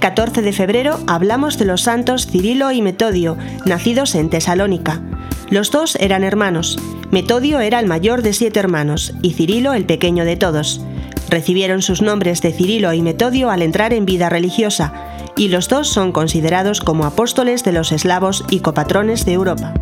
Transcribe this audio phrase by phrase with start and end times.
[0.00, 3.36] 14 de febrero hablamos de los santos Cirilo y Metodio,
[3.66, 5.02] nacidos en Tesalónica.
[5.50, 6.78] Los dos eran hermanos.
[7.10, 10.80] Metodio era el mayor de siete hermanos y Cirilo el pequeño de todos.
[11.28, 14.94] Recibieron sus nombres de Cirilo y Metodio al entrar en vida religiosa,
[15.36, 19.74] y los dos son considerados como apóstoles de los eslavos y copatrones de Europa.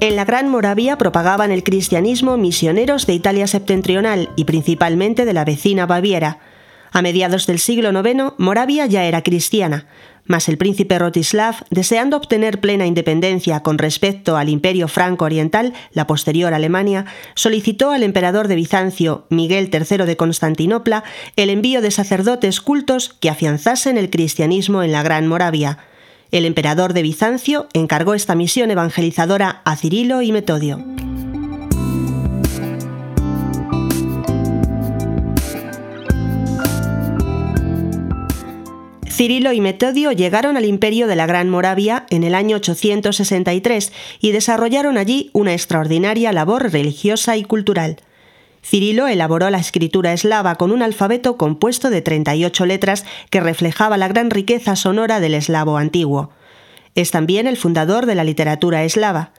[0.00, 5.44] En la Gran Moravia propagaban el cristianismo misioneros de Italia septentrional y principalmente de la
[5.44, 6.38] vecina Baviera.
[6.90, 9.86] A mediados del siglo IX, Moravia ya era cristiana,
[10.24, 16.54] mas el príncipe Rotislav, deseando obtener plena independencia con respecto al imperio franco-oriental, la posterior
[16.54, 17.04] Alemania,
[17.34, 21.04] solicitó al emperador de Bizancio, Miguel III de Constantinopla,
[21.36, 25.78] el envío de sacerdotes cultos que afianzasen el cristianismo en la Gran Moravia.
[26.30, 30.84] El emperador de Bizancio encargó esta misión evangelizadora a Cirilo y Metodio.
[39.08, 44.30] Cirilo y Metodio llegaron al imperio de la Gran Moravia en el año 863 y
[44.30, 47.96] desarrollaron allí una extraordinaria labor religiosa y cultural.
[48.62, 54.08] Cirilo elaboró la escritura eslava con un alfabeto compuesto de 38 letras que reflejaba la
[54.08, 56.30] gran riqueza sonora del eslavo antiguo.
[56.94, 59.32] Es también el fundador de la literatura eslava.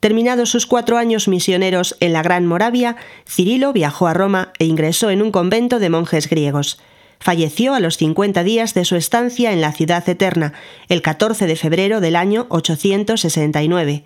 [0.00, 2.96] Terminados sus cuatro años misioneros en la Gran Moravia,
[3.28, 6.80] Cirilo viajó a Roma e ingresó en un convento de monjes griegos.
[7.20, 10.54] Falleció a los 50 días de su estancia en la ciudad eterna,
[10.88, 14.02] el 14 de febrero del año 869.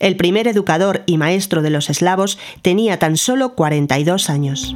[0.00, 4.74] El primer educador y maestro de los eslavos tenía tan solo 42 años.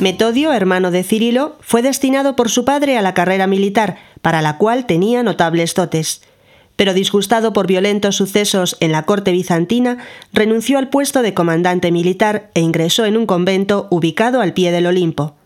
[0.00, 4.58] Metodio, hermano de Cirilo, fue destinado por su padre a la carrera militar, para la
[4.58, 6.22] cual tenía notables dotes.
[6.74, 9.98] Pero disgustado por violentos sucesos en la corte bizantina,
[10.32, 14.86] renunció al puesto de comandante militar e ingresó en un convento ubicado al pie del
[14.86, 15.37] Olimpo.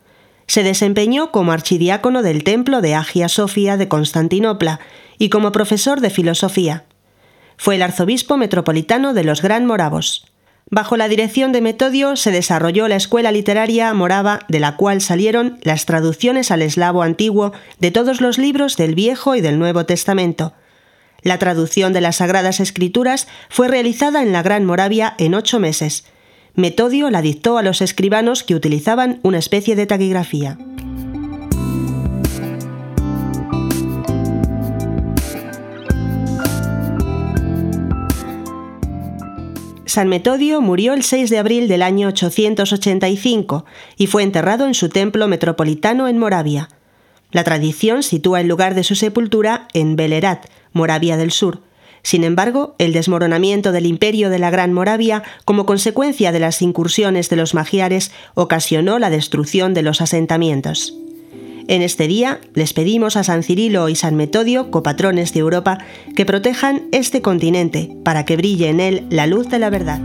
[0.52, 4.80] Se desempeñó como archidiácono del templo de Agia Sofía de Constantinopla
[5.16, 6.84] y como profesor de filosofía.
[7.56, 10.26] Fue el arzobispo metropolitano de los Gran Moravos.
[10.68, 15.58] Bajo la dirección de Metodio se desarrolló la escuela literaria morava de la cual salieron
[15.62, 20.52] las traducciones al eslavo antiguo de todos los libros del Viejo y del Nuevo Testamento.
[21.22, 26.04] La traducción de las Sagradas Escrituras fue realizada en la Gran Moravia en ocho meses,
[26.54, 30.58] Metodio la dictó a los escribanos que utilizaban una especie de taquigrafía.
[39.86, 43.64] San Metodio murió el 6 de abril del año 885
[43.96, 46.68] y fue enterrado en su templo metropolitano en Moravia.
[47.30, 51.60] La tradición sitúa el lugar de su sepultura en Belerat, Moravia del Sur,
[52.02, 57.28] sin embargo, el desmoronamiento del imperio de la Gran Moravia, como consecuencia de las incursiones
[57.30, 60.94] de los magiares, ocasionó la destrucción de los asentamientos.
[61.68, 65.78] En este día les pedimos a San Cirilo y San Metodio, copatrones de Europa,
[66.16, 70.00] que protejan este continente para que brille en él la luz de la verdad.